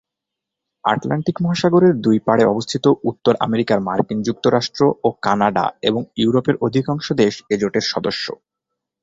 [0.83, 7.33] Atlantic মহাসাগরের দুই পাড়ে অবস্থিত উত্তর আমেরিকার মার্কিন যুক্তরাষ্ট্র ও কানাডা এবং ইউরোপের অধিকাংশ দেশ
[7.53, 8.25] এই জোটের সদস্য।